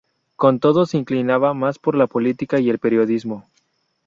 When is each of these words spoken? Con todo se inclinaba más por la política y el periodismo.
Con 0.35 0.59
todo 0.59 0.87
se 0.87 0.97
inclinaba 0.97 1.53
más 1.53 1.77
por 1.77 1.93
la 1.93 2.07
política 2.07 2.59
y 2.59 2.71
el 2.71 2.79
periodismo. 2.79 3.45